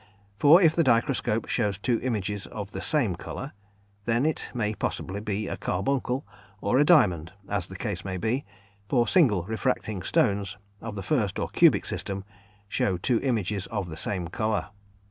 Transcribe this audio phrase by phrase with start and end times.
[0.39, 3.53] For if the dichroscope shows two images of the same colour,
[4.05, 6.25] then it may possibly be a carbuncle,
[6.59, 8.43] or a diamond, as the case may be
[8.89, 12.23] for single refracting stones, of the first or cubic system,
[12.67, 14.69] show two images of the same colour.